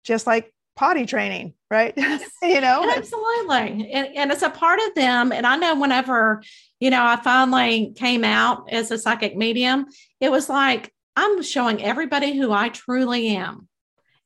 [0.04, 1.94] Just like potty training, right?
[2.42, 3.92] you know, absolutely.
[3.92, 5.32] And, and it's a part of them.
[5.32, 6.42] And I know whenever,
[6.80, 9.86] you know, I finally came out as a psychic medium,
[10.20, 13.69] it was like, I'm showing everybody who I truly am.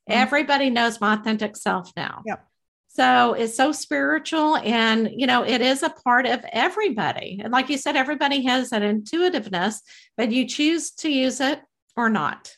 [0.08, 0.20] Mm-hmm.
[0.20, 2.22] Everybody knows my authentic self now.
[2.26, 2.46] Yep.
[2.88, 7.40] So it's so spiritual and, you know, it is a part of everybody.
[7.42, 9.82] And like you said, everybody has that intuitiveness,
[10.16, 11.60] but you choose to use it
[11.96, 12.54] or not.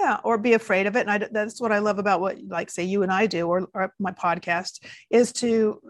[0.00, 1.08] Yeah, or be afraid of it.
[1.08, 3.68] And I, that's what I love about what, like, say, you and I do, or,
[3.74, 5.80] or my podcast, is to,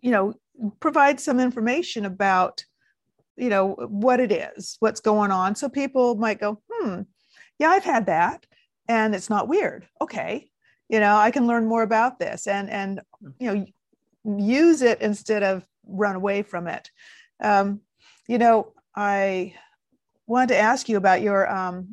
[0.00, 0.34] you know,
[0.80, 2.64] provide some information about,
[3.36, 5.54] you know, what it is, what's going on.
[5.56, 7.02] So people might go, hmm,
[7.58, 8.46] yeah, I've had that
[8.88, 9.86] and it's not weird.
[10.00, 10.50] Okay.
[10.88, 13.00] You know, I can learn more about this and, and,
[13.38, 13.66] you know,
[14.38, 16.90] use it instead of run away from it.
[17.42, 17.80] Um,
[18.28, 19.54] you know, I
[20.26, 21.92] wanted to ask you about your, um,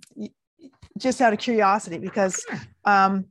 [0.98, 2.46] just out of curiosity, because
[2.86, 3.26] um,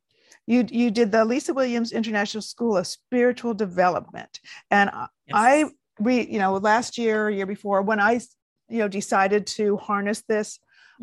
[0.46, 5.07] you you did the Lisa Williams International School of Spiritual Development, and yes.
[5.33, 5.64] I
[6.01, 8.20] re you know last year, year before, when I
[8.68, 10.59] you know decided to harness this.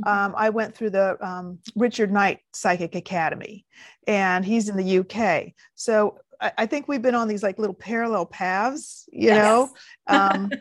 [0.06, 0.10] Mm-hmm.
[0.10, 3.66] Um, I went through the um, Richard Knight Psychic Academy,
[4.08, 5.54] and he's in the UK.
[5.76, 9.38] So I, I think we've been on these like little parallel paths, you yes.
[9.38, 9.70] know.
[10.08, 10.52] Um,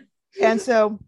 [0.42, 0.98] and so,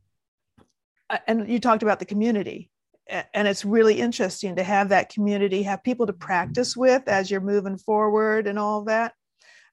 [1.11, 2.71] uh, and you talked about the community,
[3.07, 7.41] and it's really interesting to have that community, have people to practice with as you're
[7.41, 9.13] moving forward and all that.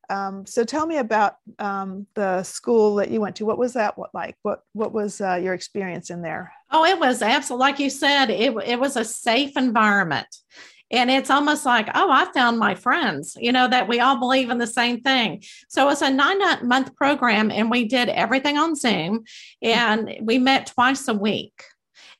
[0.09, 3.45] Um, so tell me about um, the school that you went to.
[3.45, 4.35] What was that what like?
[4.41, 6.51] What what was uh, your experience in there?
[6.71, 8.29] Oh, it was absolutely like you said.
[8.29, 10.27] It it was a safe environment,
[10.91, 13.35] and it's almost like oh, I found my friends.
[13.39, 15.43] You know that we all believe in the same thing.
[15.67, 19.23] So it's a nine month program, and we did everything on Zoom,
[19.61, 21.63] and we met twice a week.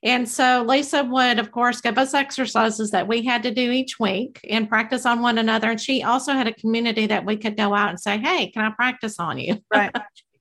[0.03, 3.99] And so Lisa would, of course, give us exercises that we had to do each
[3.99, 5.71] week and practice on one another.
[5.71, 8.63] And she also had a community that we could go out and say, Hey, can
[8.63, 9.57] I practice on you?
[9.73, 9.93] Right.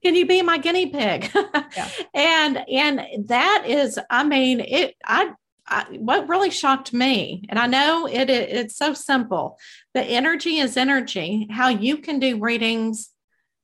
[0.03, 1.31] can you be my guinea pig?
[1.77, 1.88] yeah.
[2.14, 5.33] And and that is, I mean, it I
[5.69, 9.59] I, what really shocked me, and I know it, it, it's so simple,
[9.95, 11.49] the energy is energy.
[11.51, 13.11] How you can do readings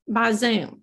[0.09, 0.83] by Zoom.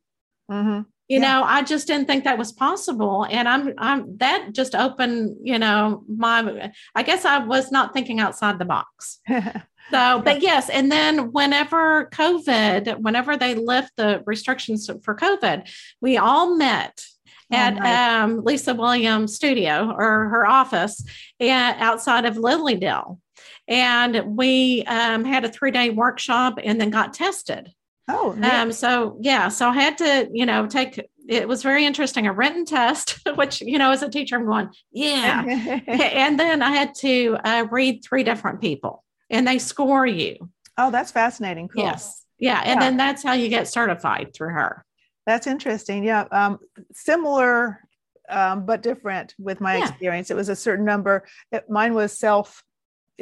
[0.49, 1.39] Mm-hmm you yeah.
[1.39, 5.59] know i just didn't think that was possible and i'm i'm that just opened you
[5.59, 9.19] know my i guess i was not thinking outside the box
[9.91, 15.67] so but yes and then whenever covid whenever they lift the restrictions for covid
[15.99, 17.03] we all met
[17.51, 18.23] oh, at oh, nice.
[18.23, 21.03] um, Lisa Williams' studio or her office
[21.39, 23.19] and outside of Lily Dale.
[23.67, 27.71] And we um, had a three day workshop and then got tested.
[28.09, 32.25] Oh, um, so yeah, so I had to, you know, take it was very interesting
[32.25, 35.79] a written test, which, you know, as a teacher, I'm going, yeah.
[35.87, 40.49] and then I had to uh, read three different people and they score you.
[40.75, 41.67] Oh, that's fascinating.
[41.67, 41.83] Cool.
[41.83, 42.25] Yes.
[42.39, 42.59] Yeah.
[42.65, 42.87] And yeah.
[42.87, 44.83] then that's how you get certified through her.
[45.27, 46.03] That's interesting.
[46.03, 46.25] Yeah.
[46.31, 46.57] Um,
[46.93, 47.81] similar,
[48.27, 49.87] um, but different with my yeah.
[49.87, 50.31] experience.
[50.31, 51.25] It was a certain number.
[51.51, 52.63] It, mine was self,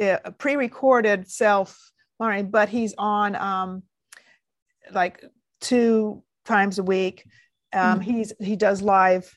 [0.00, 3.82] uh, pre recorded self learning, but he's on um,
[4.92, 5.24] like
[5.60, 7.24] two times a week.
[7.72, 8.10] Um, mm-hmm.
[8.10, 9.30] He's he does live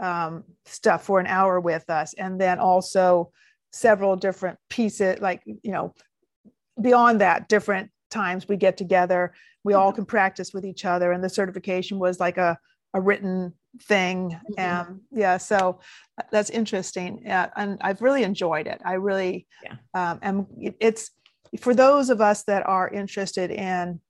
[0.00, 3.32] um, stuff for an hour with us, and then also
[3.72, 5.94] several different pieces, like you know,
[6.80, 9.34] beyond that, different times we get together.
[9.64, 9.82] We mm-hmm.
[9.82, 12.58] all can practice with each other, and the certification was like a
[12.94, 14.30] a written thing.
[14.30, 14.90] Mm-hmm.
[14.90, 15.80] Um, yeah, so
[16.18, 18.80] uh, that's interesting, yeah, and I've really enjoyed it.
[18.84, 19.76] I really, yeah.
[19.94, 20.46] um, and
[20.80, 21.10] it's
[21.60, 24.00] for those of us that are interested in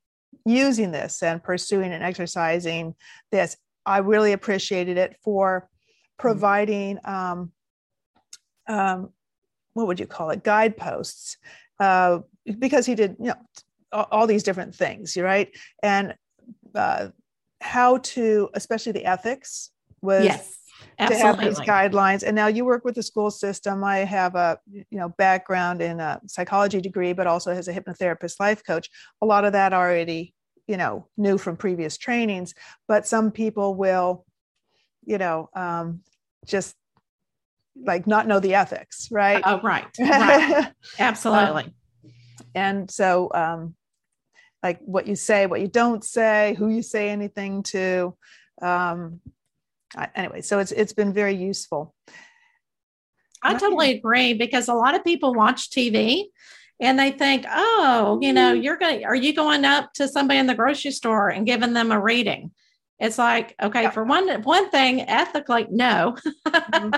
[0.48, 2.94] using this and pursuing and exercising
[3.30, 3.56] this.
[3.84, 6.22] I really appreciated it for mm-hmm.
[6.22, 7.52] providing, um,
[8.68, 9.10] um,
[9.74, 11.36] what would you call it, guideposts,
[11.80, 12.20] uh,
[12.58, 13.36] because he did, you know,
[13.92, 15.48] all, all these different things, right?
[15.82, 16.14] And
[16.74, 17.08] uh,
[17.60, 20.54] how to, especially the ethics, was yes.
[20.98, 22.22] To have these guidelines.
[22.22, 23.82] And now you work with the school system.
[23.82, 28.38] I have a you know background in a psychology degree, but also as a hypnotherapist,
[28.38, 28.88] life coach.
[29.20, 30.34] A lot of that already
[30.68, 32.54] you know knew from previous trainings.
[32.86, 34.24] But some people will,
[35.04, 36.02] you know, um,
[36.46, 36.76] just
[37.84, 39.42] like not know the ethics, right?
[39.44, 40.72] Oh, right, right.
[40.98, 41.64] absolutely.
[41.64, 41.74] Um,
[42.54, 43.74] and so, um,
[44.62, 48.16] like what you say, what you don't say, who you say anything to.
[48.60, 49.20] Um,
[50.14, 51.94] anyway, so it's it's been very useful.
[53.42, 56.24] I totally agree because a lot of people watch TV
[56.80, 58.62] and they think, oh, you know, mm-hmm.
[58.62, 61.72] you're going to, are you going up to somebody in the grocery store and giving
[61.72, 62.52] them a reading?
[62.98, 63.90] It's like, okay, yeah.
[63.90, 66.16] for one one thing, ethically, no.
[66.46, 66.94] Mm-hmm.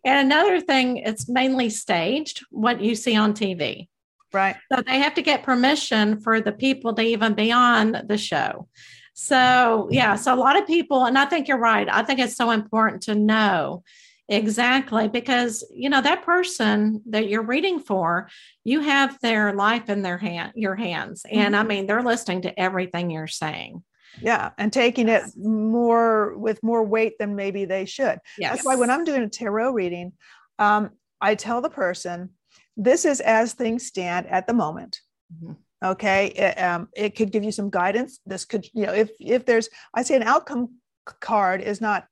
[0.04, 3.88] and another thing, it's mainly staged, what you see on TV.
[4.32, 4.56] Right.
[4.72, 8.68] So they have to get permission for the people to even be on the show.
[9.14, 11.88] So, yeah, so a lot of people, and I think you're right.
[11.88, 13.84] I think it's so important to know
[14.28, 18.28] exactly because you know that person that you're reading for
[18.64, 21.66] you have their life in their hand your hands and mm-hmm.
[21.66, 23.82] i mean they're listening to everything you're saying.
[24.20, 28.18] Yeah and taking it more with more weight than maybe they should.
[28.38, 28.52] Yes.
[28.52, 30.12] that's why when i'm doing a tarot reading
[30.58, 32.30] um, i tell the person
[32.76, 35.00] this is as things stand at the moment.
[35.34, 35.52] Mm-hmm.
[35.84, 38.20] Okay it, um, it could give you some guidance.
[38.24, 40.76] This could you know if if there's i say an outcome
[41.20, 42.06] card is not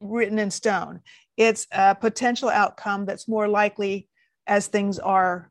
[0.00, 1.00] written in stone
[1.36, 4.08] it's a potential outcome that's more likely
[4.46, 5.50] as things are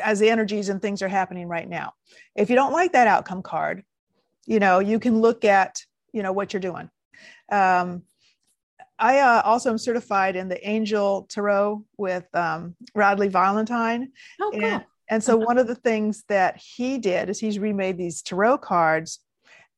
[0.00, 1.94] as the energies and things are happening right now.
[2.36, 3.84] If you don't like that outcome card
[4.50, 5.82] you know you can look at
[6.12, 6.90] you know what you're doing.
[7.50, 8.02] Um,
[8.98, 14.12] i uh, also am certified in the angel tarot with um, Radleigh Valentine.
[14.40, 14.62] Oh, cool.
[14.62, 18.58] and, and so one of the things that he did is he's remade these tarot
[18.58, 19.20] cards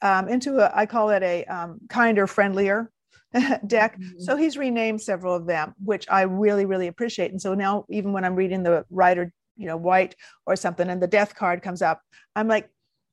[0.01, 2.91] um, into a i call it a um, kinder friendlier
[3.67, 3.99] deck.
[3.99, 4.21] Mhm.
[4.21, 7.31] so he's renamed several of them which i really really appreciate.
[7.31, 10.17] And so now even when i'm reading the rider you know Waite
[10.47, 12.01] or something and the death card comes up
[12.37, 12.69] i'm like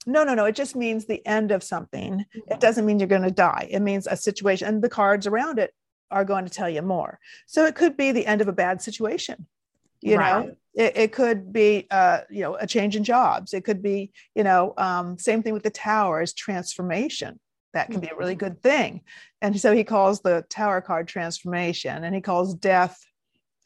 [0.06, 2.26] no no no it just means the end of something.
[2.48, 3.68] It doesn't mean you're going to die.
[3.70, 5.74] It means a situation and the cards around it
[6.10, 7.20] are going to tell you more.
[7.46, 9.46] So it could be the end of a bad situation
[10.02, 10.56] you know?
[10.74, 13.54] It, it could be uh, you know a change in jobs.
[13.54, 17.40] It could be you know um, same thing with the towers transformation
[17.74, 19.02] that can be a really good thing
[19.42, 23.00] and so he calls the tower card transformation and he calls death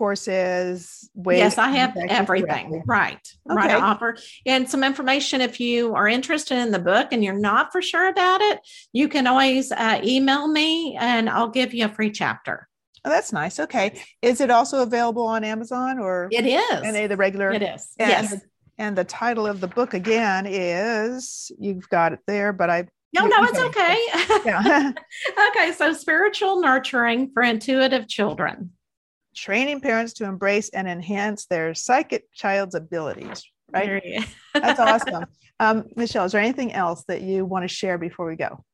[0.00, 1.40] courses, ways.
[1.40, 2.82] Yes, I have everything.
[2.86, 3.20] Right.
[3.44, 3.70] Right.
[3.70, 7.70] I offer and some information if you are interested in the book and you're not
[7.70, 8.60] for sure about it,
[8.94, 12.66] you can always uh, email me and I'll give you a free chapter.
[13.04, 13.60] Oh, that's nice.
[13.60, 14.00] Okay.
[14.22, 16.82] Is it also available on Amazon or It is.
[16.82, 17.50] any of the regular?
[17.50, 17.92] It is.
[17.98, 18.36] And, yes.
[18.78, 23.26] and the title of the book again is you've got it there, but I No,
[23.26, 24.02] no, it's okay.
[24.46, 24.92] yeah.
[25.50, 25.72] okay.
[25.72, 28.70] So spiritual nurturing for intuitive children.
[29.34, 33.44] Training parents to embrace and enhance their psychic child's abilities.
[33.72, 34.24] Right.
[34.54, 35.26] That's awesome.
[35.58, 38.64] Um, Michelle, is there anything else that you want to share before we go?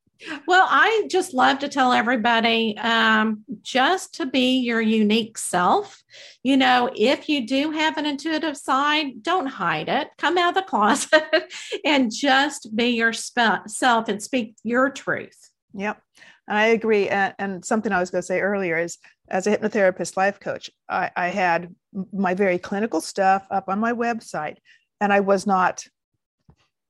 [0.47, 6.01] Well, I just love to tell everybody um, just to be your unique self.
[6.43, 10.09] You know, if you do have an intuitive side, don't hide it.
[10.17, 11.23] Come out of the closet
[11.85, 15.51] and just be yourself and speak your truth.
[15.73, 16.01] Yep.
[16.47, 17.09] I agree.
[17.09, 18.97] And, and something I was going to say earlier is
[19.29, 21.75] as a hypnotherapist life coach, I, I had
[22.13, 24.57] my very clinical stuff up on my website,
[25.01, 25.85] and I was not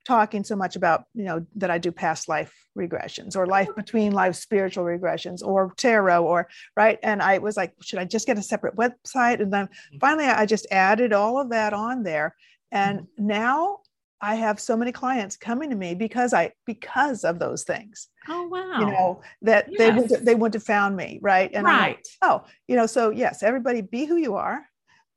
[0.06, 4.14] talking so much about, you know, that I do past life regressions or life between
[4.14, 6.98] life spiritual regressions or tarot or right.
[7.04, 9.42] And I was like, should I just get a separate website?
[9.42, 9.98] And then mm-hmm.
[10.00, 12.36] finally, I just added all of that on there.
[12.72, 13.28] And mm-hmm.
[13.28, 13.80] now
[14.22, 18.48] I have so many clients coming to me because I because of those things Oh,
[18.48, 18.80] wow.
[18.80, 20.22] you know that they would Yes.
[20.22, 22.08] they wouldn't have found me right and I'm like, right.
[22.24, 24.66] oh you know so yes everybody be who you are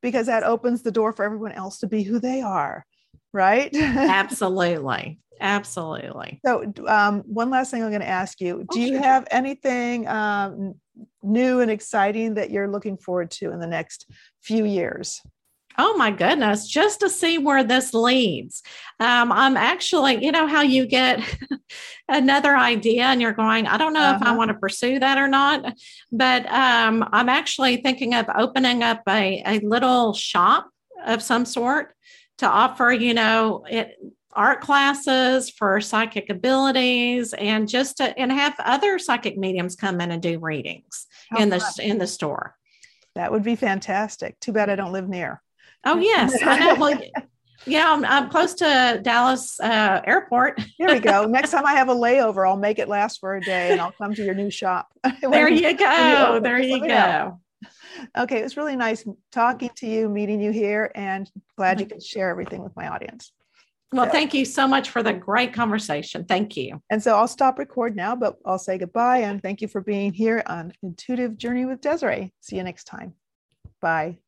[0.03, 2.85] because that opens the door for everyone else to be who they are
[3.33, 5.19] right Absolutely.
[5.41, 6.41] Absolutely.
[6.45, 9.03] so um, one last thing i'm going to ask you Oh, do you sure.
[9.03, 10.75] have anything um,
[11.23, 14.07] new and exciting that you're looking forward to in the next
[14.43, 15.23] few years
[15.83, 18.62] Oh my goodness, just to see where this leads.
[18.99, 21.20] Um, I'm actually, you know, how you get
[22.09, 24.35] another idea and you're going, I don't know if I Uh-huh.
[24.35, 25.74] want to pursue that or not.
[26.12, 30.68] But um, I'm actually thinking of opening up a, a little shop
[31.07, 31.95] of some sort
[32.39, 33.97] to offer, you know, it,
[34.33, 40.11] art classes for psychic abilities and just to and have other psychic mediums come in
[40.12, 41.87] and do readings How in the fun.
[41.87, 42.55] in the store.
[43.16, 45.43] that would be fantastic too bad i don't live near
[45.85, 46.74] Oh yes, I know.
[46.74, 47.01] Well,
[47.66, 50.61] yeah, I'm, I'm close to Dallas uh, Airport.
[50.78, 53.45] here we go next time i have a layover i'll make it last for a
[53.45, 54.89] day and i'll come to your new shop
[55.22, 56.41] There you go.
[56.43, 57.39] There you let me know.
[57.64, 57.70] go.
[58.16, 62.03] Okay, it was really nice talking to you, meeting you here, and glad you could
[62.03, 63.33] share everything with my audience.
[63.93, 66.24] Well, thank you so much for the great conversation.
[66.24, 66.81] Thank you.
[66.91, 70.12] And so I'll stop record now, but I'll say goodbye and thank you for being
[70.12, 72.33] here on Intuitive Journey with Desiree.
[72.41, 73.14] See you next time.
[73.81, 74.18] Bye.